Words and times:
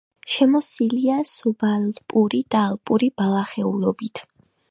შემოსილია 0.35 1.17
სუბალპური 1.31 2.41
და 2.55 2.63
ალპური 2.71 3.13
ბალახეულობით. 3.23 4.27